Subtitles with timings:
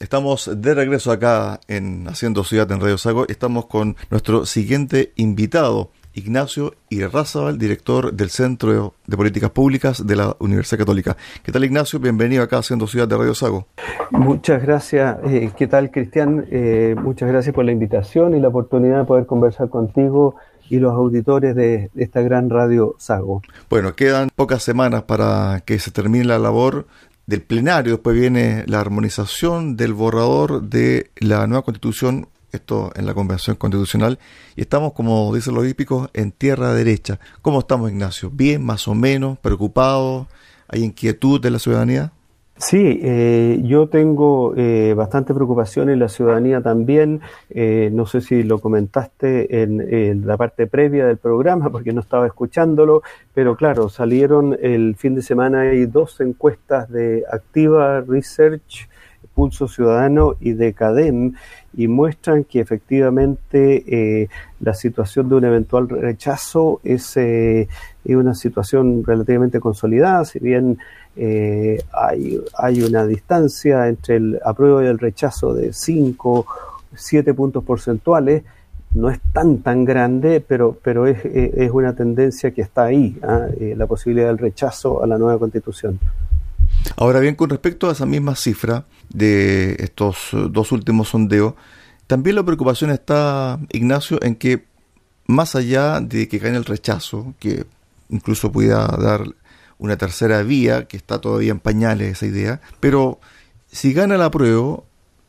[0.00, 3.26] Estamos de regreso acá en Haciendo Ciudad en Radio Sago.
[3.26, 10.36] Estamos con nuestro siguiente invitado, Ignacio Irrazabal, director del Centro de Políticas Públicas de la
[10.38, 11.16] Universidad Católica.
[11.42, 11.98] ¿Qué tal, Ignacio?
[11.98, 13.66] Bienvenido acá a Haciendo Ciudad de Radio Sago.
[14.12, 15.16] Muchas gracias.
[15.24, 16.46] Eh, ¿Qué tal, Cristian?
[16.48, 20.36] Eh, muchas gracias por la invitación y la oportunidad de poder conversar contigo
[20.70, 23.42] y los auditores de esta gran radio Sago.
[23.68, 26.86] Bueno, quedan pocas semanas para que se termine la labor
[27.28, 33.12] del plenario, después viene la armonización del borrador de la nueva constitución, esto en la
[33.12, 34.18] convención constitucional,
[34.56, 37.20] y estamos, como dicen los hípicos, en tierra derecha.
[37.42, 38.30] ¿Cómo estamos, Ignacio?
[38.30, 39.38] ¿Bien, más o menos?
[39.40, 40.26] ¿Preocupados?
[40.68, 42.12] ¿Hay inquietud de la ciudadanía?
[42.58, 47.20] Sí, eh, yo tengo eh, bastante preocupación en la ciudadanía también.
[47.50, 52.26] Eh, no sé si lo comentaste en, la parte previa del programa porque no estaba
[52.26, 58.88] escuchándolo, pero claro, salieron el fin de semana y dos encuestas de Activa Research,
[59.38, 61.34] Pulso Ciudadano y de CADEM
[61.76, 67.68] y muestran que efectivamente la situación de un eventual rechazo es, es
[68.04, 70.78] una situación relativamente consolidada, si bien
[71.20, 76.46] eh, hay, hay una distancia entre el apruebo y el rechazo de 5,
[76.94, 78.44] 7 puntos porcentuales.
[78.94, 83.46] No es tan tan grande, pero, pero es, es una tendencia que está ahí, ¿ah?
[83.60, 85.98] eh, la posibilidad del rechazo a la nueva constitución.
[87.00, 91.54] Ahora bien, con respecto a esa misma cifra de estos dos últimos sondeos,
[92.08, 94.64] también la preocupación está, Ignacio, en que
[95.28, 97.66] más allá de que gane el rechazo, que
[98.08, 99.22] incluso pudiera dar
[99.78, 103.20] una tercera vía, que está todavía en pañales esa idea, pero
[103.70, 104.82] si gana la prueba,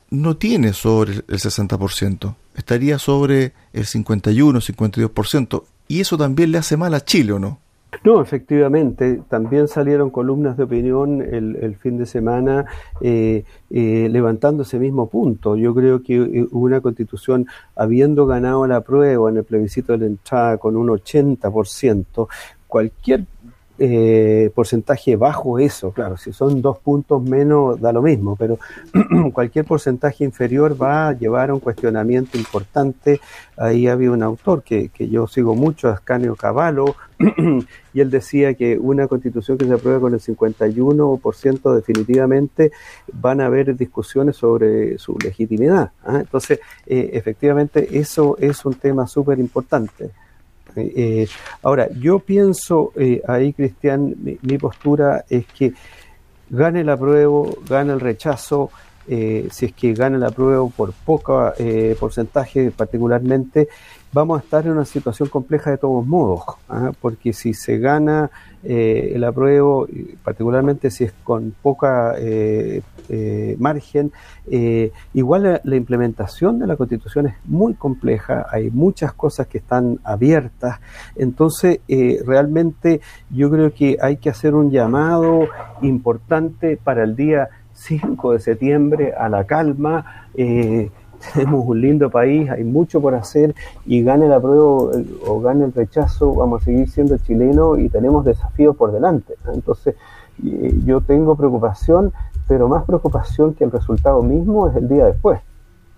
[0.09, 6.77] no tiene sobre el 60%, estaría sobre el 51, 52%, y eso también le hace
[6.77, 7.59] mal a Chile, ¿o no?
[8.03, 12.65] No, efectivamente, también salieron columnas de opinión el, fin de semana
[13.01, 15.57] eh, eh, levantando ese mismo punto.
[15.57, 20.05] Yo creo que eh, una constitución, habiendo ganado la prueba en el plebiscito de la
[20.05, 22.27] entrada con un 80%,
[22.67, 23.25] cualquier
[23.79, 28.59] eh, porcentaje bajo eso, claro, si son dos puntos menos da lo mismo, pero
[29.33, 33.21] cualquier porcentaje inferior va a llevar a un cuestionamiento importante.
[33.57, 36.95] Ahí había un autor que, que yo sigo mucho, Ascanio Cavallo,
[37.93, 42.71] y él decía que una constitución que se apruebe con el 51% definitivamente
[43.13, 45.91] van a haber discusiones sobre su legitimidad.
[46.03, 46.17] ¿ah?
[46.19, 50.11] Entonces, eh, efectivamente, eso es un tema súper importante.
[50.75, 51.27] Eh,
[51.63, 55.73] ahora, yo pienso eh, ahí, Cristian, mi, postura es que
[56.49, 58.71] gane el apruebo, gane el rechazo,
[59.07, 61.53] eh, si es que gana el apruebo por poco
[61.99, 63.69] porcentaje particularmente,
[64.11, 66.91] vamos a estar en una situación compleja de todos modos, ¿ah?
[66.99, 68.31] porque si se gana
[68.63, 69.87] eh, el apruebo,
[70.23, 74.11] particularmente si es con poca eh, eh, margen,
[75.13, 80.79] igual la, implementación de la constitución es muy compleja, hay muchas cosas que están abiertas,
[81.15, 81.79] entonces
[82.25, 85.47] realmente yo creo que hay que hacer un llamado
[85.81, 87.49] importante para el día
[87.79, 90.27] 5 de septiembre a la calma.
[90.35, 90.91] Eh,
[91.33, 94.91] tenemos un lindo país, hay mucho por hacer y gane la prueba
[95.27, 99.35] o gane el rechazo, vamos a seguir siendo chilenos y tenemos desafíos por delante.
[99.53, 99.95] Entonces,
[100.85, 102.13] yo tengo preocupación,
[102.47, 105.39] pero más preocupación que el resultado mismo es el día después.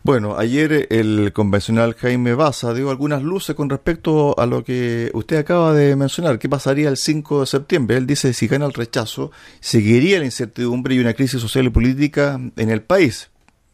[0.04, 5.38] Bueno, ayer el convencional Jaime Baza dio algunas luces con respecto a lo que usted
[5.38, 6.40] acaba de mencionar.
[6.40, 7.98] ¿Qué pasaría el 5 de septiembre?
[7.98, 9.30] Él dice si gana el rechazo,
[9.60, 13.30] seguiría la incertidumbre y una crisis social y política en el país.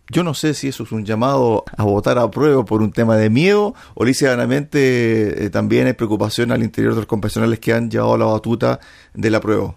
[0.09, 3.17] Yo no sé si eso es un llamado a votar a prueba por un tema
[3.17, 7.91] de miedo o lícitamente eh, también hay preocupación al interior de los confesionales que han
[7.91, 8.79] llevado la batuta
[9.13, 9.75] de la prueba.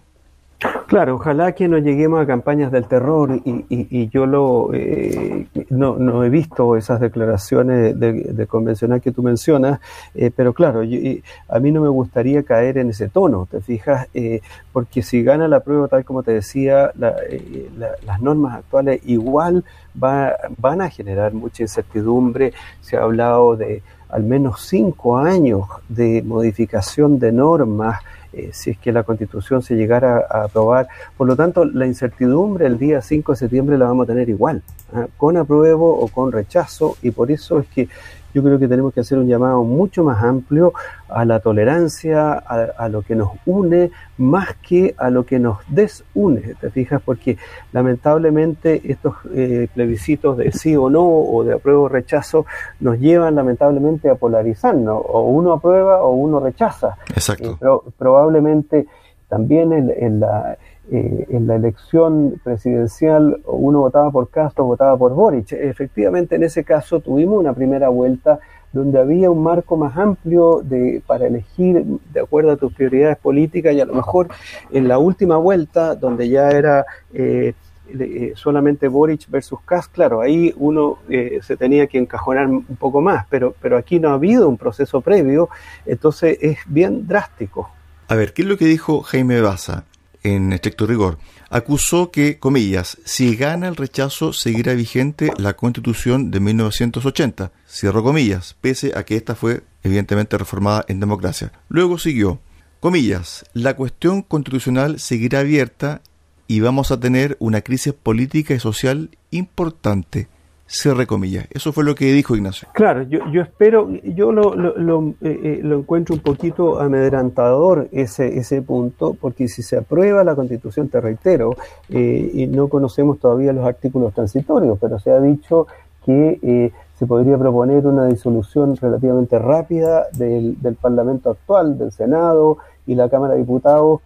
[0.85, 6.29] Claro, ojalá que no lleguemos a campañas del terror y, yo lo eh, no, he
[6.29, 9.79] visto esas declaraciones de, convencional que tú mencionas,
[10.13, 14.07] eh, pero claro, a mí no me gustaría caer en ese tono, ¿te fijas?
[14.13, 14.41] Eh,
[14.71, 19.63] porque si gana la prueba, tal como te decía, las normas actuales igual
[19.95, 22.53] van a generar mucha incertidumbre.
[22.81, 28.01] Se ha hablado de al menos cinco años de modificación de normas
[28.33, 30.87] eh, si es que la constitución se llegara a aprobar.
[31.17, 34.61] Por lo tanto, la incertidumbre el día 5 de septiembre la vamos a tener igual,
[34.93, 35.07] ¿ah?
[35.17, 37.89] con apruebo o con rechazo, y por eso es que
[38.33, 40.73] yo creo que tenemos que hacer un llamado mucho más amplio
[41.09, 46.55] a la tolerancia, a, lo que nos une, más que a lo que nos desune,
[46.59, 47.01] ¿te fijas?
[47.03, 47.37] Porque
[47.73, 52.45] lamentablemente estos eh, plebiscitos de sí o no, o de apruebo o rechazo,
[52.79, 56.97] nos llevan lamentablemente a polarizarnos, o uno aprueba o uno rechaza.
[57.09, 57.57] Exacto.
[57.59, 58.87] pero probablemente
[59.31, 60.57] también en, la
[60.91, 65.53] eh, en la elección presidencial uno votaba por Castro, votaba por Boric.
[65.53, 68.39] Efectivamente, en ese caso tuvimos una primera vuelta
[68.73, 73.73] donde había un marco más amplio de, para elegir de acuerdo a tus prioridades políticas
[73.73, 74.27] y a lo mejor
[74.71, 77.53] en la última vuelta, donde ya era eh,
[77.99, 82.99] eh, solamente Boric versus Kass, claro, ahí uno eh, se tenía que encajonar un poco
[82.99, 85.47] más, pero, pero aquí no ha habido un proceso previo,
[85.85, 87.69] entonces es bien drástico.
[88.11, 89.85] A ver, ¿qué es lo que dijo Jaime Baza
[90.21, 91.17] en estricto rigor?
[91.49, 98.57] Acusó que, comillas, si gana el rechazo seguirá vigente la constitución de 1980, cierro comillas,
[98.59, 101.53] pese a que esta fue evidentemente reformada en democracia.
[101.69, 102.41] Luego siguió,
[102.81, 106.01] comillas, la cuestión constitucional seguirá abierta
[106.47, 110.27] y vamos a tener una crisis política y social importante.
[110.73, 111.47] Cierre comillas.
[111.51, 112.69] Eso fue lo que dijo Ignacio.
[112.71, 118.61] Claro, yo, espero, yo lo, lo, eh, eh, lo, encuentro un poquito amedrantador ese, ese
[118.61, 121.57] punto, porque si se aprueba la constitución, te reitero,
[121.89, 125.67] eh, y no conocemos todavía los artículos transitorios, pero se ha dicho
[126.05, 132.95] que se podría proponer una disolución relativamente rápida del, del Parlamento actual, del Senado y
[132.95, 133.99] la Cámara de Diputados,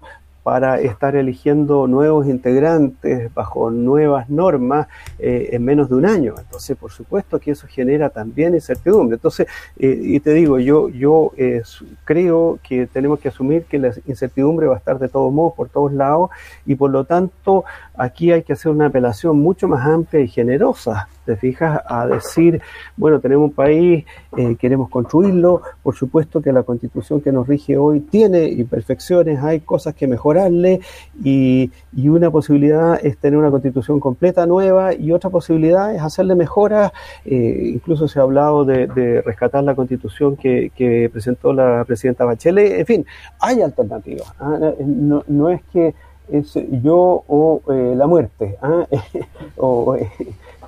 [0.45, 4.85] para estar eligiendo nuevos integrantes bajo nuevas normas
[5.17, 6.35] eh, en menos de un año.
[6.37, 9.15] Entonces, por supuesto que eso genera también incertidumbre.
[9.15, 9.47] Entonces,
[9.79, 11.63] eh, y te digo, yo, yo eh,
[12.03, 15.69] creo que tenemos que asumir que la incertidumbre va a estar de todos modos por
[15.69, 16.29] todos lados
[16.63, 17.65] y por lo tanto
[17.95, 22.61] aquí hay que hacer una apelación mucho más amplia y generosa te fijas, a decir,
[22.95, 24.05] bueno, tenemos un país,
[24.37, 29.61] eh, queremos construirlo, por supuesto que la constitución que nos rige hoy tiene imperfecciones, hay
[29.61, 30.79] cosas que mejorarle
[31.23, 36.35] y, y una posibilidad es tener una constitución completa nueva y otra posibilidad es hacerle
[36.35, 36.91] mejoras,
[37.25, 38.85] eh, incluso se ha hablado de,
[39.25, 43.05] rescatar la constitución que, presentó la presidenta Bachelet, en fin,
[43.39, 44.73] hay alternativas, ¿ah?
[44.79, 45.93] no, no es que
[46.29, 48.87] es yo o eh, la muerte, ¿ah?
[49.57, 50.09] o eh,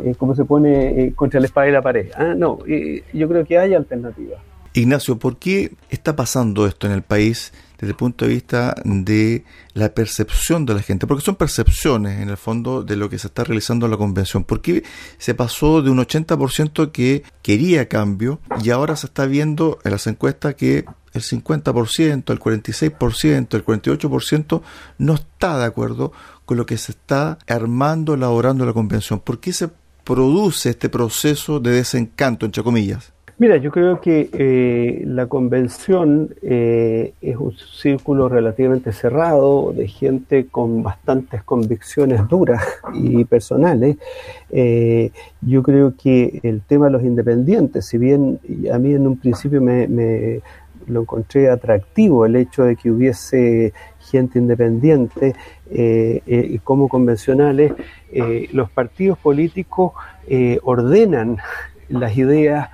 [0.03, 2.09] eh, cómo se pone eh, contra la espada y la pared.
[2.15, 2.33] ¿ah?
[2.35, 4.39] No, yo creo que hay alternativas.
[4.73, 9.43] Ignacio, ¿por qué está pasando esto en el país desde el punto de vista de
[9.73, 11.07] la percepción de la gente?
[11.07, 14.43] Porque son percepciones, en el fondo, de lo que se está realizando en la convención.
[14.43, 14.83] ¿Por qué
[15.17, 20.05] se pasó de un 80% que quería cambio y ahora se está viendo en las
[20.05, 24.61] encuestas que el 50%, el 46%, el 48%
[24.99, 26.11] no está de acuerdo
[26.45, 29.19] con lo que se está armando, elaborando la convención.
[29.19, 29.69] ¿Por qué se
[30.07, 33.11] produce este proceso de desencanto, entre comillas?
[33.39, 40.47] Mira, yo creo que eh, la convención eh, es un círculo relativamente cerrado de gente
[40.47, 42.63] con bastantes convicciones duras
[42.95, 43.97] y personales.
[44.49, 45.11] Eh,
[45.41, 48.39] yo creo que el tema de los independientes, si bien
[48.73, 50.41] a mí en un principio me, me
[50.87, 55.35] lo encontré atractivo el hecho de que hubiese gente independiente
[55.69, 57.73] eh, eh, como convencionales,
[58.11, 59.93] eh, los partidos políticos
[60.63, 61.37] ordenan
[61.89, 62.69] las ideas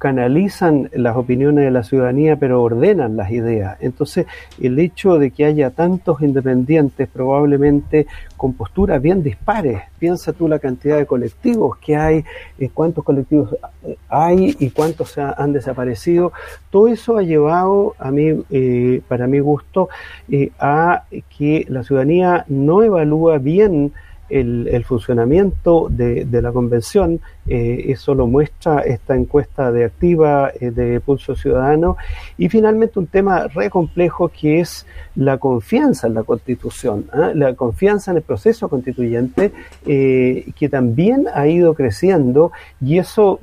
[0.00, 3.76] canalizan las opiniones de la ciudadanía, pero ordenan las ideas.
[3.80, 4.24] Entonces,
[4.58, 8.06] el hecho de que haya tantos independientes, probablemente
[8.38, 12.24] con posturas bien dispares, piensa tú la cantidad de colectivos que hay,
[12.58, 13.54] eh, cuántos colectivos
[13.84, 16.32] eh, hay y cuántos han desaparecido,
[16.70, 19.90] todo eso ha llevado a mí, eh, para mi gusto,
[20.30, 21.04] eh, a
[21.36, 23.92] que la ciudadanía no evalúa bien
[24.30, 27.20] el, funcionamiento de, la convención.
[27.46, 31.96] Eh, eso lo muestra esta encuesta de activa eh, de Pulso Ciudadano.
[32.38, 37.32] Y finalmente un tema re complejo que es la confianza en la constitución, ¿eh?
[37.34, 39.52] la confianza en el proceso constituyente
[39.84, 43.40] eh, que también ha ido creciendo y eso,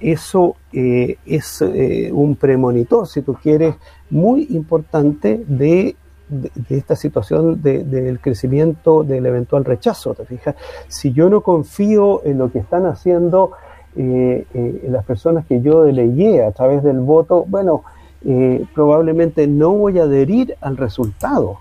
[0.00, 1.64] eso es
[2.12, 3.74] un premonitor, si tú quieres,
[4.10, 5.96] muy importante de
[6.28, 10.56] de, esta situación del de, crecimiento del eventual rechazo, ¿te fijas?
[10.88, 13.52] Si yo no confío en lo que están haciendo
[13.96, 17.84] eh, eh, las personas que yo delegué a través del voto, bueno,
[18.24, 21.60] eh, probablemente no voy a adherir al resultado.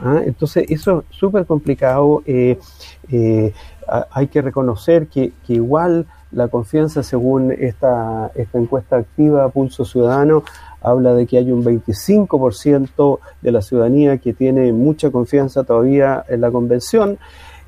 [0.00, 0.20] ¿ah?
[0.24, 2.22] Entonces, eso es súper complicado.
[2.26, 10.44] Hay que reconocer que, que igual la confianza, según esta, esta encuesta activa Pulso Ciudadano,
[10.80, 16.40] habla de que hay un 25% de la ciudadanía que tiene mucha confianza todavía en
[16.40, 17.18] la convención,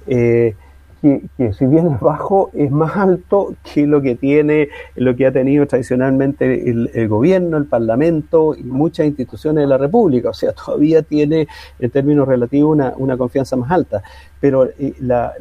[0.06, 0.54] eh,
[1.00, 5.32] que, si bien es bajo, es más alto que lo que tiene, lo que ha
[5.32, 10.30] tenido tradicionalmente el, gobierno, el parlamento y muchas instituciones de la República.
[10.30, 11.48] O sea, todavía tiene
[11.80, 14.00] en términos relativos una, una confianza más alta.
[14.40, 15.34] Pero eh, la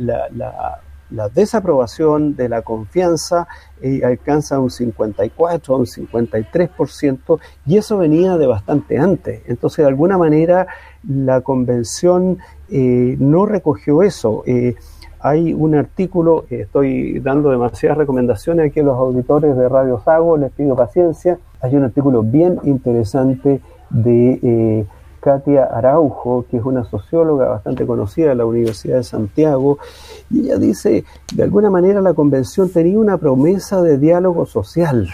[1.12, 3.48] la desaprobación, de la confianza,
[3.82, 9.42] eh, alcanza un 54, un 53%, y eso venía de bastante antes.
[9.48, 10.68] Entonces, de alguna manera,
[11.08, 12.40] la convención
[12.70, 14.44] eh, no recogió eso.
[14.46, 14.76] Eh,
[15.20, 20.52] hay un artículo, estoy dando demasiadas recomendaciones aquí a los auditores de Radio Sago, les
[20.52, 21.38] pido paciencia.
[21.62, 24.88] Hay un artículo bien interesante de
[25.22, 29.78] Katia Araujo, que es una socióloga bastante conocida de la Universidad de Santiago,
[30.30, 35.08] y ella dice, de alguna manera la convención tenía una promesa de diálogo social.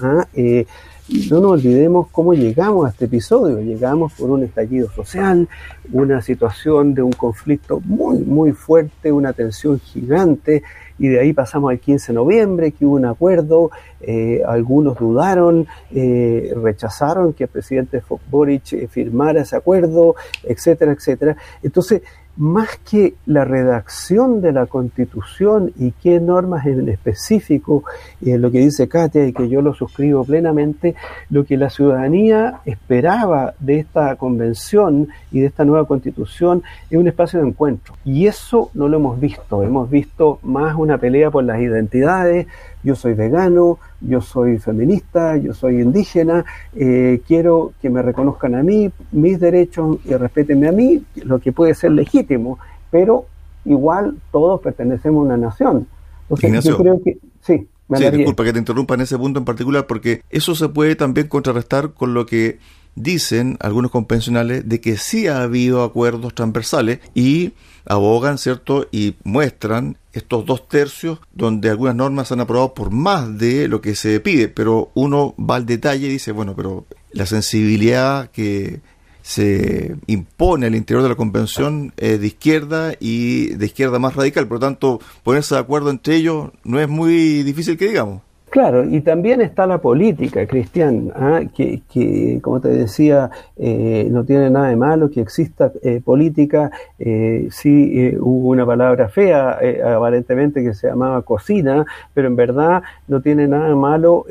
[0.00, 0.26] ¿ah?
[0.34, 0.66] Eh,
[1.08, 3.60] no nos olvidemos cómo llegamos a este episodio.
[3.60, 5.48] Llegamos por un estallido social,
[5.92, 10.62] una situación de un conflicto muy, muy fuerte, una tensión gigante,
[10.98, 13.70] y de ahí pasamos al 15 de noviembre, que hubo un acuerdo,
[14.00, 21.36] eh, algunos dudaron, eh, rechazaron que el presidente Boric eh, firmara ese acuerdo, etcétera, etcétera.
[21.62, 22.02] Entonces,
[22.36, 27.84] más que la redacción de la constitución y qué normas en específico,
[28.20, 30.94] y lo que dice Katia y que yo lo suscribo plenamente,
[31.30, 37.08] lo que la ciudadanía esperaba de esta convención y de esta nueva constitución es un
[37.08, 37.94] espacio de encuentro.
[38.04, 42.46] Y eso no lo hemos visto, hemos visto más una pelea por las identidades,
[42.84, 46.44] yo soy vegano, yo soy feminista, yo soy indígena,
[46.76, 51.50] eh, quiero que me reconozcan a mí, mis derechos y respétenme a mí, lo que
[51.50, 52.58] puede ser legítimo,
[52.90, 53.26] pero
[53.64, 55.86] igual todos pertenecemos a una nación.
[56.28, 57.66] Entonces, yo creo que sí.
[57.94, 61.28] sí, disculpa que te interrumpa en ese punto en particular, porque eso se puede también
[61.28, 62.58] contrarrestar con lo que
[62.94, 67.52] dicen algunos convencionales de que sí ha habido acuerdos transversales y
[67.86, 68.88] abogan, ¿cierto?
[68.92, 73.80] Y muestran estos dos tercios donde algunas normas se han aprobado por más de lo
[73.80, 78.80] que se pide, pero uno va al detalle y dice, bueno, pero la sensibilidad que
[79.22, 84.46] se impone al interior de la convención es de izquierda y de izquierda más radical,
[84.46, 88.22] por lo tanto, ponerse de acuerdo entre ellos no es muy difícil que digamos.
[88.54, 91.40] Claro, y también está la política, Cristian, ¿ah?
[91.52, 96.70] que, que, como te decía, eh, no tiene nada de malo que exista eh, política.
[97.00, 99.58] Eh, sí eh, hubo una palabra fea,
[99.96, 101.84] aparentemente, que se llamaba cocina,
[102.14, 104.24] pero en verdad no tiene nada de malo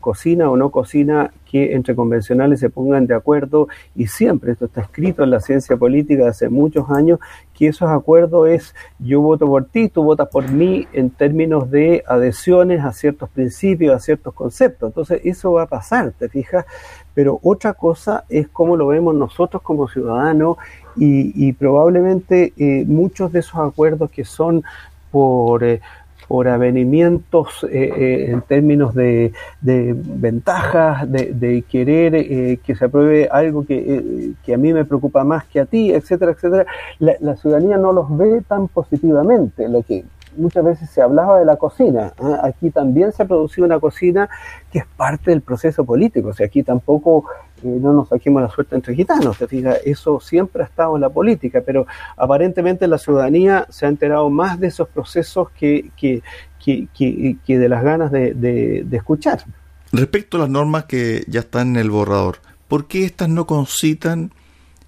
[0.00, 4.80] cocina o no cocina que entre convencionales se pongan de acuerdo y siempre, esto está
[4.80, 7.20] escrito en la ciencia política hace muchos años,
[7.52, 12.02] que esos acuerdos es yo voto por ti, tú votas por mí en términos de
[12.08, 14.88] adhesiones a ciertos principios, a ciertos conceptos.
[14.88, 16.64] Entonces eso va a pasar, ¿te fijas?
[17.12, 20.56] Pero otra cosa es cómo lo vemos nosotros como ciudadanos
[20.96, 24.64] y, probablemente eh, muchos de esos acuerdos que son
[25.10, 25.62] por...
[25.62, 25.82] Eh,
[26.28, 33.64] por avenimientos eh, eh, en términos de, ventajas, de, querer eh, que se apruebe algo
[33.64, 36.66] que, a mí me preocupa más que a ti, etcétera, etcétera,
[36.98, 40.04] la, ciudadanía no los ve tan positivamente, lo que
[40.36, 42.12] muchas veces se hablaba de la cocina.
[42.42, 44.28] Aquí también se ha producido una cocina
[44.70, 46.28] que es parte del proceso político.
[46.28, 47.24] O sea, aquí tampoco
[47.62, 51.10] no nos saquemos la suerte entre gitanos, te fijas, eso siempre ha estado en la
[51.10, 56.22] política, pero aparentemente la ciudadanía se ha enterado más de esos procesos que, que,
[56.64, 59.44] que, de las ganas de, de, escuchar.
[59.92, 62.38] Respecto a las normas que ya están en el borrador,
[62.68, 64.32] ¿por qué estas no concitan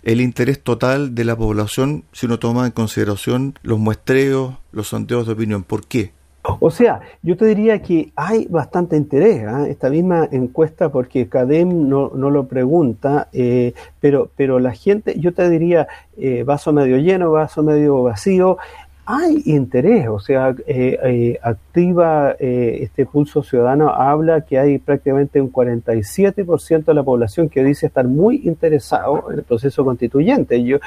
[0.02, 5.26] el interés total de la población si uno toma en consideración los muestreos, los sondeos
[5.26, 5.62] de opinión?
[5.62, 6.13] ¿Por qué?
[6.60, 9.66] O sea, yo te diría que hay bastante interés, ¿ah?
[9.66, 15.32] esta misma encuesta, porque CADEM no, no lo pregunta, eh, pero, pero la gente, yo
[15.32, 18.58] te diría, eh, vaso medio lleno, vaso medio vacío,
[19.06, 25.40] hay interés, o sea, eh, eh, activa eh, este pulso ciudadano, habla que hay prácticamente
[25.40, 30.62] un 47% de la población que dice estar muy interesado en el proceso constituyente.
[30.64, 30.78] Yo,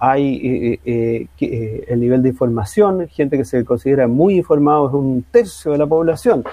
[0.00, 5.78] hay el nivel de información, gente que se considera muy informado es un tercio de
[5.78, 6.44] la población.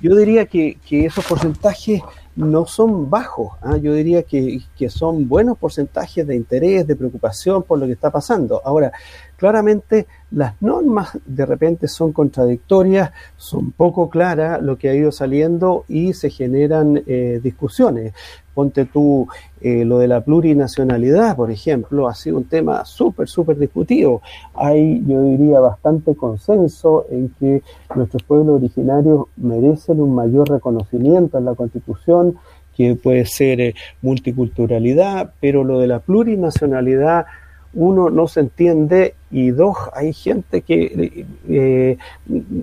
[0.00, 2.02] Yo diría que, que esos porcentajes
[2.36, 3.52] no son bajos.
[3.60, 3.76] ¿ah?
[3.76, 8.10] Yo diría que, que, son buenos porcentajes de interés, de preocupación por lo que está
[8.10, 8.60] pasando.
[8.64, 8.92] Ahora,
[9.36, 15.84] claramente las normas de repente son contradictorias, son poco claras lo que ha ido saliendo
[15.88, 18.14] y se generan eh, discusiones.
[18.54, 19.28] Ponte tú
[19.60, 24.20] eh, lo de la plurinacionalidad, por ejemplo, ha sido un tema súper, súper discutido.
[24.54, 27.62] Hay, yo diría, bastante consenso en que
[27.94, 32.36] nuestros pueblos originarios merecen un mayor reconocimiento en la Constitución,
[32.76, 37.26] que puede ser eh, multiculturalidad, pero lo de la plurinacionalidad
[37.74, 41.96] uno no se entiende y dos, hay gente que eh,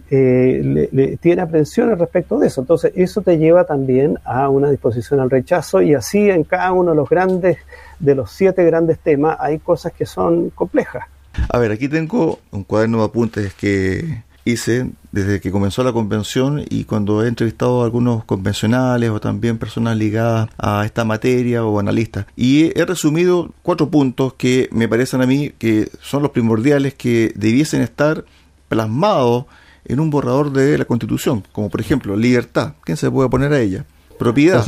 [0.10, 2.62] eh, le, tiene aprensiones respecto de eso.
[2.62, 6.92] Entonces, eso te lleva también a una disposición al rechazo y así en cada uno
[6.92, 7.58] de los grandes,
[8.00, 11.06] de los siete grandes temas, hay cosas que son complejas.
[11.50, 16.64] A ver, aquí tengo un cuaderno de apuntes que hice desde que comenzó la convención
[16.70, 21.80] y cuando he entrevistado a algunos convencionales o también personas ligadas a esta materia o
[21.80, 22.26] analistas.
[22.36, 27.34] Y he resumido cuatro puntos que me parecen a mí que son los primordiales que
[27.36, 28.26] debiesen estar
[28.68, 29.46] plasmados
[29.86, 33.60] en un borrador de la Constitución, como por ejemplo libertad, ¿quién se puede poner a
[33.60, 33.86] ella?
[34.18, 34.66] Propiedad,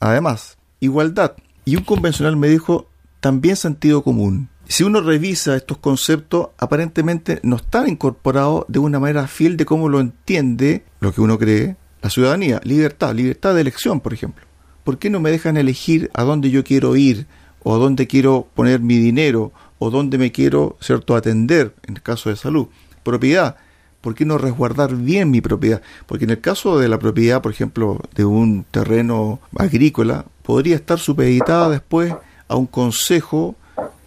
[0.00, 1.34] además, igualdad.
[1.64, 2.86] Y un convencional me dijo
[3.20, 4.48] también sentido común.
[4.66, 9.88] Si uno revisa estos conceptos, aparentemente no están incorporados de una manera fiel de cómo
[9.88, 12.60] lo entiende lo que uno cree la ciudadanía.
[12.64, 14.44] Libertad, libertad de elección, por ejemplo.
[14.84, 17.26] ¿Por qué no me dejan elegir a dónde yo quiero ir
[17.62, 22.02] o a dónde quiero poner mi dinero o dónde me quiero, cierto, atender en el
[22.02, 22.68] caso de salud?
[23.02, 23.56] Propiedad.
[24.00, 25.80] ¿Por qué no resguardar bien mi propiedad?
[26.06, 30.98] Porque en el caso de la propiedad, por ejemplo, de un terreno agrícola, podría estar
[30.98, 32.14] supeditada después
[32.48, 33.56] a un consejo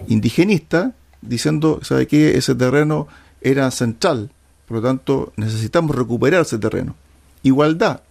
[0.07, 2.37] indigenista diciendo, ¿sabe qué?
[2.37, 3.07] Ese terreno
[3.41, 4.29] era central,
[4.67, 6.95] por lo tanto necesitamos recuperar ese terreno.
[7.43, 8.01] Igualdad.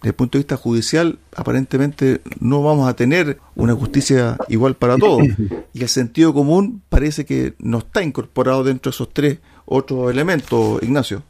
[0.00, 4.96] Desde el punto de vista judicial, aparentemente no vamos a tener una justicia igual para
[4.98, 5.22] todos.
[5.74, 10.82] Y el sentido común parece que no está incorporado dentro de esos tres otros elementos,
[10.82, 11.22] Ignacio.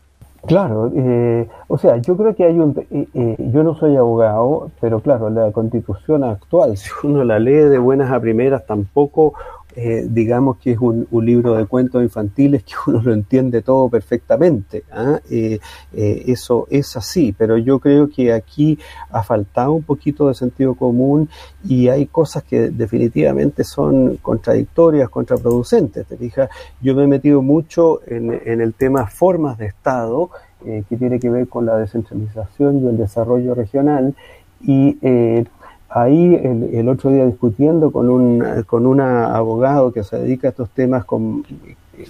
[0.47, 2.75] Claro, eh, o sea, yo creo que hay un...
[2.91, 7.53] Eh, eh, yo no soy abogado, pero claro, la constitución actual, si uno la lee
[7.53, 9.35] de buenas a primeras, tampoco
[9.75, 14.85] eh, digamos que es un, libro de cuentos infantiles que uno lo entiende todo perfectamente.
[14.93, 15.21] ¿ah?
[15.31, 15.59] Eh,
[15.95, 18.79] eh, eso es así, pero yo creo que aquí
[19.11, 21.29] ha faltado un poquito de sentido común
[21.64, 26.07] y hay cosas que definitivamente son contradictorias, contraproducentes.
[26.07, 26.50] ¿te fijas?
[26.81, 30.31] Yo me he metido mucho en, el tema formas de Estado,
[30.88, 34.14] que tiene que ver con la descentralización y el desarrollo regional.
[35.95, 40.71] Ahí el, otro día discutiendo con un con una abogado que se dedica a estos
[40.71, 41.45] temas con,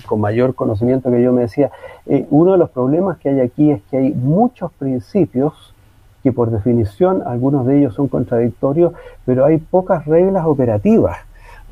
[0.07, 1.71] con mayor conocimiento que yo me decía,
[2.07, 5.75] eh, uno de los problemas que hay aquí es que hay muchos principios
[6.23, 8.93] que por definición algunos de ellos son contradictorios,
[9.25, 11.19] pero hay pocas reglas operativas.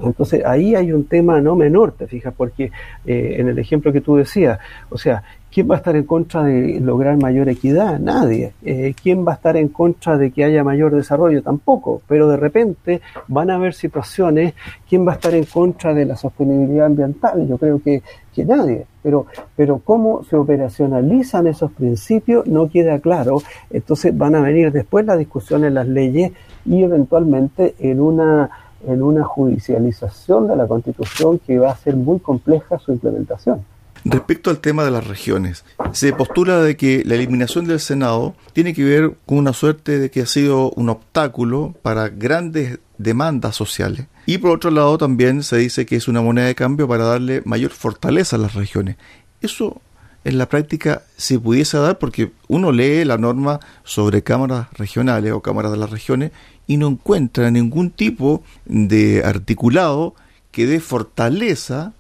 [0.02, 2.73] Entonces ahí hay un tema no menor, te fijas, porque
[3.07, 6.45] eh, en el ejemplo que tú decías, o sea, ¿Quién va a estar en contra
[6.45, 7.99] de lograr mayor equidad?
[7.99, 8.52] Nadie.
[8.62, 11.42] Eh, ¿Quién va a estar en contra de que haya mayor desarrollo?
[11.42, 12.03] Tampoco.
[12.07, 14.55] Pero de repente van a haber situaciones.
[14.88, 17.48] ¿Quién va a estar en contra de la sostenibilidad ambiental?
[17.48, 18.01] Yo creo que,
[18.33, 18.87] que nadie.
[19.03, 23.42] Pero, pero cómo se operacionalizan esos principios no queda claro.
[23.70, 26.31] Entonces van a venir después la discusión en las leyes
[26.64, 28.51] y eventualmente en una
[28.87, 33.62] en una judicialización de la Constitución que va a ser muy compleja su implementación.
[34.04, 38.72] Respecto al tema de las regiones, se postula de que la eliminación del Senado tiene
[38.72, 44.06] que ver con una suerte de que ha sido un obstáculo para grandes demandas sociales.
[44.24, 47.42] Y por otro lado también se dice que es una moneda de cambio para darle
[47.44, 48.96] mayor fortaleza a las regiones.
[49.42, 49.82] Eso
[50.24, 55.40] en la práctica se pudiese dar porque uno lee la norma sobre cámaras regionales o
[55.40, 56.32] cámaras de las regiones
[56.66, 60.14] y no encuentra ningún tipo de articulado
[60.52, 61.92] que dé fortaleza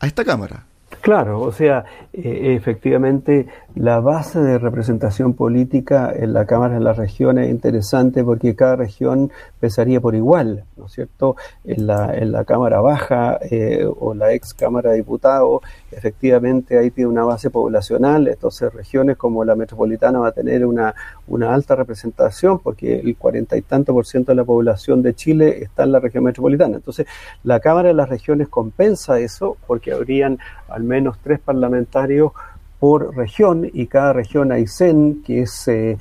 [0.00, 0.67] a esta cámara.
[1.02, 6.96] Claro, o sea, eh, efectivamente la base de representación política en la Cámara de las
[6.96, 11.36] Regiones es interesante porque cada región pesaría por igual, ¿no es cierto?
[11.64, 15.60] En la, en la Cámara Baja eh, o la ex Cámara de Diputados,
[15.92, 20.94] efectivamente ahí tiene una base poblacional, entonces regiones como la metropolitana va a tener una,
[21.26, 25.62] una alta representación porque el cuarenta y tanto por ciento de la población de Chile
[25.62, 26.76] está en la región metropolitana.
[26.76, 27.06] Entonces,
[27.44, 30.38] la Cámara de las Regiones compensa eso porque habrían
[30.78, 32.32] al menos tres parlamentarios
[32.78, 35.98] por región y cada región Aysén, que es eh,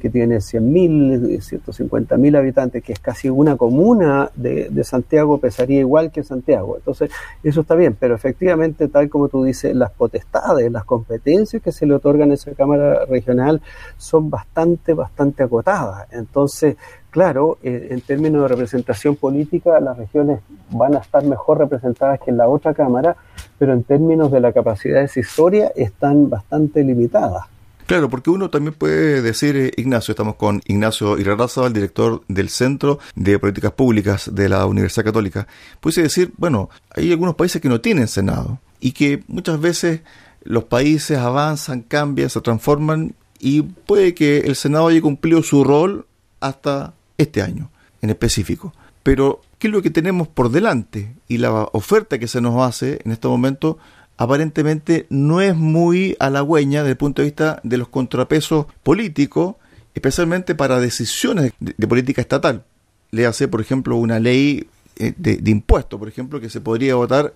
[0.00, 6.12] que tiene 100.000, 150.000 habitantes, que es casi una comuna de, de, Santiago, pesaría igual
[6.12, 6.76] que Santiago.
[6.76, 7.10] Entonces,
[7.42, 11.86] eso está bien, pero efectivamente, tal como tú dices, las potestades, las competencias que se
[11.86, 13.60] le otorgan a esa Cámara Regional
[13.96, 16.06] son bastante, bastante acotadas.
[16.12, 16.76] Entonces,
[17.14, 22.32] claro, eh, en términos de representación política, las regiones van a estar mejor representadas que
[22.32, 23.16] en la otra Cámara,
[23.56, 27.44] pero en términos de la capacidad decisoria están bastante limitadas.
[27.86, 32.48] Claro, porque uno también puede decir, eh, Ignacio, estamos con Ignacio Irarraza, el director del
[32.48, 35.46] Centro de Políticas Públicas de la Universidad Católica.
[35.80, 40.00] Puede decir, bueno, hay algunos países que no tienen Senado y que muchas veces
[40.42, 46.06] los países avanzan, cambian, se transforman y puede que el Senado haya cumplido su rol
[46.40, 47.70] hasta este año
[48.02, 48.72] en específico.
[49.02, 51.14] Pero, ¿qué es lo que tenemos por delante?
[51.28, 53.78] Y la oferta que se nos hace en este momento
[54.16, 59.56] aparentemente no es muy halagüeña desde el punto de vista de los contrapesos políticos,
[59.94, 62.64] especialmente para decisiones de, política estatal.
[63.10, 66.94] Le hace, por ejemplo, una ley eh, de, de impuestos, por ejemplo, que se podría
[66.94, 67.34] votar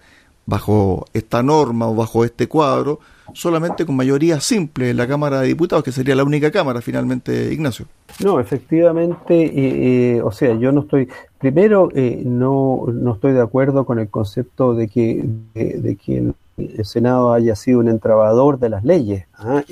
[0.49, 3.01] bajo esta norma o bajo este cuadro
[3.35, 7.53] solamente con mayoría simple en la Cámara de Diputados, que sería la única Cámara finalmente,
[7.53, 7.85] Ignacio.
[8.25, 13.43] No, efectivamente, eh, eh, o sea, yo no estoy, primero, eh, no, no estoy de
[13.43, 15.23] acuerdo con el concepto de que,
[15.55, 19.27] de, que el, Senado haya sido un entrabador de las leyes.
[19.35, 19.63] ¿ah?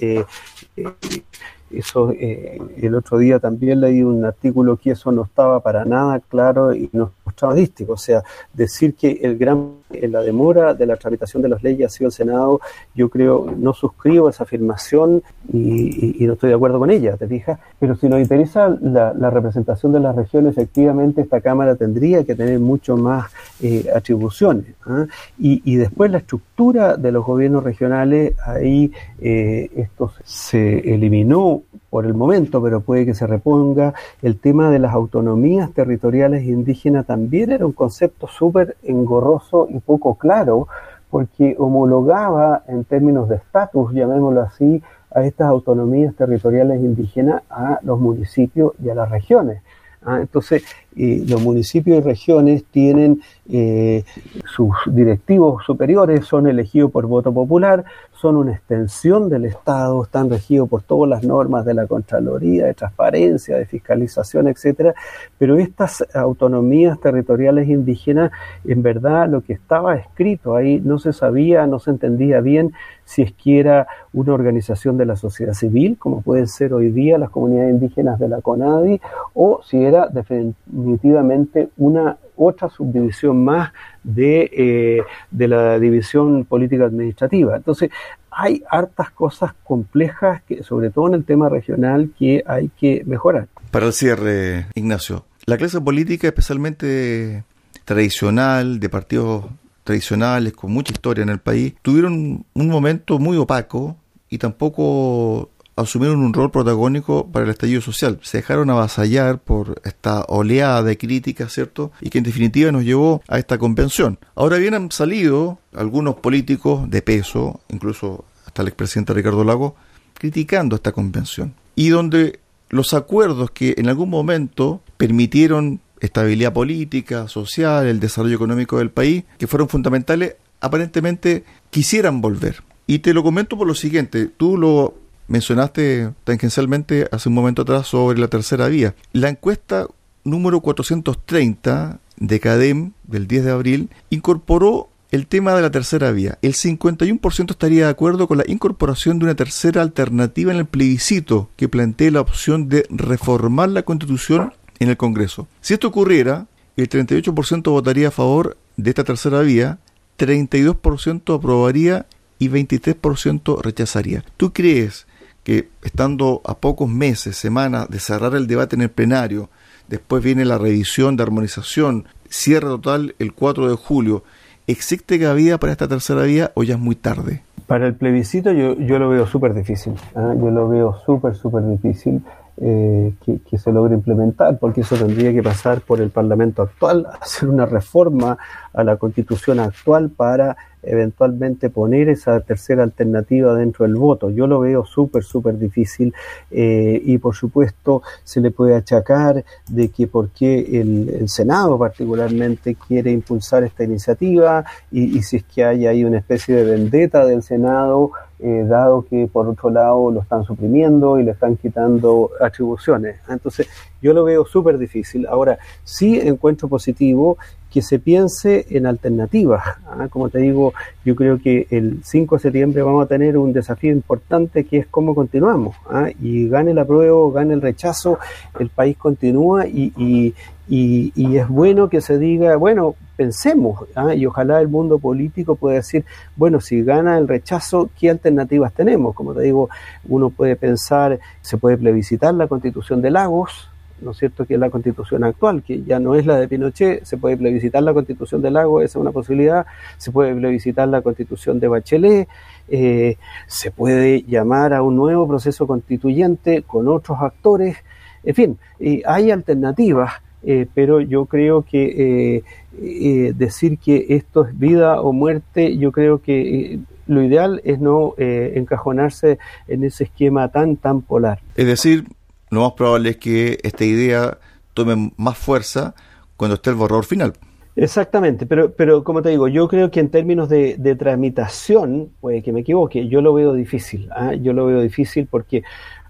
[1.71, 6.21] Eso, eh, el otro día también leí un artículo que eso no estaba para nada
[6.21, 7.95] claro y no estadístico.
[7.95, 11.87] O sea, decir que el gran, en la demora de la tramitación de las leyes
[11.87, 12.61] ha sido el Senado,
[12.95, 17.59] yo creo, no suscribo esa afirmación y, no estoy de acuerdo con ella, ¿te fijas?
[17.79, 22.59] Pero si nos interesa la, representación de las regiones, efectivamente esta Cámara tendría que tener
[22.59, 23.31] mucho más
[23.63, 24.75] eh, atribuciones.
[24.87, 25.07] ¿ah?
[25.39, 31.63] Y, después la estructura de los gobiernos regionales, ahí eh, esto se eliminó
[31.97, 33.95] por el momento, pero puede que se reponga.
[34.21, 40.17] El tema de las autonomías territoriales indígenas también era un concepto súper engorroso y poco
[40.17, 40.69] claro,
[41.09, 47.99] porque homologaba en términos de estatus, llamémoslo así, a estas autonomías territoriales indígenas a los
[47.99, 49.63] municipios y a las regiones.
[50.03, 50.19] ¿ah?
[50.21, 54.05] Entonces, los municipios y regiones tienen eh,
[54.45, 60.69] sus directivos superiores, son elegidos por voto popular, son una extensión del Estado, están regidos
[60.69, 64.95] por todas las normas de la Contraloría, de transparencia, de fiscalización, etcétera,
[65.39, 68.33] pero estas autonomías territoriales indígenas,
[68.65, 72.73] en verdad lo que estaba escrito ahí no se sabía, no se entendía bien
[73.05, 77.19] si es que era una organización de la sociedad civil, como pueden ser hoy día
[77.19, 79.01] las comunidades indígenas de la CONADI,
[79.35, 83.73] o si era definitivamente una otra subdivisión más
[84.03, 87.57] de, eh, de la división política administrativa.
[87.57, 87.91] Entonces,
[88.31, 93.49] hay hartas cosas complejas, que, sobre todo en el tema regional, que hay que mejorar.
[93.71, 97.45] Para el cierre, Ignacio, la clase política, especialmente
[97.85, 99.47] tradicional, de partidos
[99.85, 103.97] tradicionales, con mucha historia en el país, tuvieron un momento muy opaco
[104.29, 108.19] y tampoco asumieron un rol protagónico para el estallido social.
[108.23, 111.93] Se dejaron avasallar por esta oleada de críticas, ¿cierto?
[112.01, 114.19] Y que en definitiva nos llevó a esta convención.
[114.35, 119.77] Ahora bien han salido algunos políticos de peso, incluso hasta el expresidente Ricardo Lago,
[120.15, 121.55] criticando esta convención.
[121.75, 128.79] Y donde los acuerdos que en algún momento permitieron estabilidad política, social, el desarrollo económico
[128.79, 132.63] del país, que fueron fundamentales, aparentemente quisieran volver.
[132.87, 134.95] Y te lo comento por lo siguiente, tú lo
[135.29, 138.95] mencionaste tangencialmente hace un momento atrás sobre la tercera vía.
[139.13, 139.87] La encuesta
[140.25, 146.39] número 430 de CADEM del 10 de abril incorporó el tema de la tercera vía.
[146.43, 151.49] El 51% estaría de acuerdo con la incorporación de una tercera alternativa en el plebiscito
[151.57, 155.47] que plantea la opción de reformar la constitución en el Congreso.
[155.61, 159.79] Si esto ocurriera, el 38% votaría a favor de esta tercera vía,
[160.19, 162.07] 32% aprobaría
[162.39, 164.25] y 23% rechazaría.
[164.37, 165.07] ¿Tú crees
[165.47, 169.49] que estando a pocos meses, semanas de cerrar el debate en el plenario,
[169.87, 174.25] después viene la revisión de armonización, cierre total el 4 de julio,
[174.67, 177.45] ¿existe cabida para esta tercera vía o ya es muy tarde?
[177.69, 180.35] Para el plebiscito yo, yo lo veo súper difícil, ¿ah?
[180.37, 182.23] yo lo veo súper, súper difícil.
[182.59, 187.07] Eh, que, que, se logre implementar, porque eso tendría que pasar por el Parlamento actual,
[187.21, 188.39] hacer una reforma
[188.77, 194.31] a la constitución actual para eventualmente poner esa tercera alternativa dentro del voto.
[194.31, 196.15] Yo lo veo súper, súper difícil
[196.51, 202.77] eh, y por supuesto se le puede achacar de que por qué el, Senado particularmente
[202.77, 207.43] quiere impulsar esta iniciativa y, si es que hay ahí una especie de vendetta del
[207.43, 213.17] Senado, eh, dado que por otro lado lo están suprimiendo y le están quitando atribuciones.
[213.29, 213.67] Entonces
[214.01, 215.27] yo lo veo súper difícil.
[215.27, 217.39] Ahora, sí encuentro positivo
[217.77, 219.63] que se piense en alternativas.
[219.87, 220.09] ¿ah?
[220.09, 220.73] Como te digo,
[221.05, 224.87] yo creo que el 5 de septiembre vamos a tener un desafío importante que es
[224.87, 225.77] cómo continuamos.
[225.91, 226.09] ¿ah?
[226.19, 228.19] Y gane el apruebo, gane el rechazo,
[228.59, 234.15] el país continúa y, y, y, es bueno que se diga, bueno, pensemos, ¿ah?
[234.15, 239.15] y ojalá el mundo político pueda decir, bueno, si gana el rechazo, ¿qué alternativas tenemos?
[239.15, 239.69] Como te digo,
[240.09, 243.69] uno puede pensar, se puede plebiscitar la constitución de Lagos,
[244.01, 247.05] ¿no es cierto?, que es la constitución actual, que ya no es la de Pinochet,
[247.05, 251.03] se puede plebiscitar la constitución de Lago, esa es una posibilidad, se puede plebiscitar la
[251.03, 252.29] constitución de Bachelet,
[252.69, 257.77] eh, se puede llamar a un nuevo proceso constituyente con otros actores,
[258.25, 258.59] en fin,
[259.07, 262.43] hay alternativas, eh, pero yo creo que
[262.79, 268.15] eh, decir que esto es vida o muerte, yo creo que lo ideal es no
[268.19, 271.39] encajonarse en ese esquema tan, tan polar.
[271.55, 272.05] Es decir,
[272.51, 274.39] lo más probable es que esta idea
[274.75, 275.95] tome más fuerza
[276.37, 277.33] cuando esté el borrador final.
[277.77, 282.51] Exactamente, pero, pero como te digo, yo creo que en términos de, tramitación, puede que
[282.51, 284.33] me equivoque, yo lo veo difícil, ¿ah?
[284.33, 285.63] yo lo veo difícil porque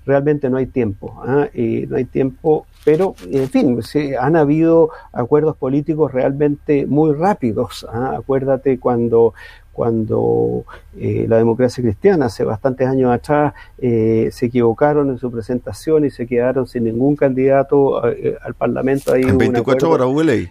[0.05, 1.21] realmente no hay tiempo,
[1.53, 3.81] y no hay tiempo, pero en fin,
[4.21, 8.15] han habido acuerdos políticos realmente muy rápidos, ¿ah?
[8.17, 9.35] acuérdate cuando,
[9.77, 10.65] cuando
[10.97, 16.11] eh, la democracia cristiana hace bastantes años atrás eh, se equivocaron en su presentación y
[16.11, 19.13] se quedaron sin ningún candidato eh, al Parlamento.
[19.13, 20.51] Ahí en 24 horas hubo ley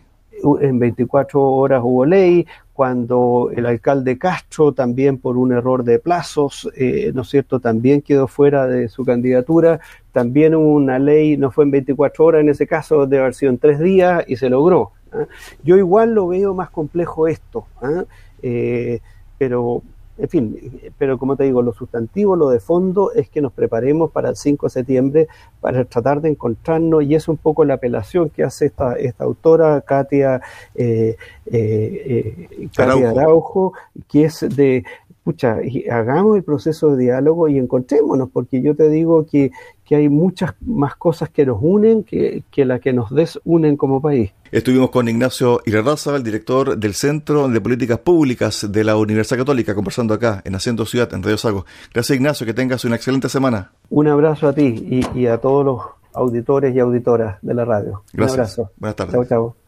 [0.61, 6.69] en 24 horas hubo ley, cuando el alcalde Castro también por un error de plazos,
[6.75, 9.79] eh, ¿no es cierto?, también quedó fuera de su candidatura,
[10.11, 13.51] también hubo una ley, no fue en 24 horas en ese caso, de haber sido
[13.51, 14.91] en tres días y se logró.
[15.13, 15.25] ¿ah?
[15.63, 18.03] Yo igual lo veo más complejo esto, ¿ah?
[18.43, 18.99] eh,
[19.37, 19.81] pero
[20.17, 24.11] en fin, pero como te digo, lo sustantivo, lo de fondo es que nos preparemos
[24.11, 25.27] para el 5 de septiembre
[25.59, 29.81] para tratar de encontrarnos y es un poco la apelación que hace esta, esta autora,
[29.81, 30.41] Katia,
[30.73, 31.17] eh,
[31.47, 33.73] eh, eh Katia Araujo,
[34.07, 34.85] que es de
[35.25, 35.57] pucha,
[35.91, 39.51] hagamos el proceso de diálogo y encontrémonos, porque yo te digo que,
[39.89, 44.31] hay muchas más cosas que nos unen que, que las que nos desunen como país.
[44.51, 49.73] Estuvimos con Ignacio Irarraza, el director del Centro de Políticas Públicas de la Universidad Católica,
[49.73, 51.65] conversando acá en Haciendo Ciudad, en Radio Sago.
[51.93, 53.71] Gracias Ignacio, que tengas una excelente semana.
[53.89, 55.81] Un abrazo a ti y, y a todos los
[56.13, 58.03] auditores y auditoras de la radio.
[58.13, 58.33] Gracias.
[58.33, 58.71] Un abrazo.
[58.77, 59.13] Buenas tardes.
[59.13, 59.64] Chao, chao.